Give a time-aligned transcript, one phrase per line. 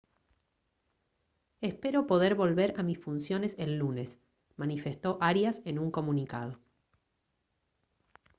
[1.59, 4.19] «espero poder volver a mis funciones el lunes»
[4.57, 6.57] manifestó arias en un comunicado